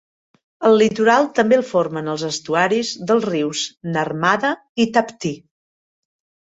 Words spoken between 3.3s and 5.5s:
rius Narmada i Tapti.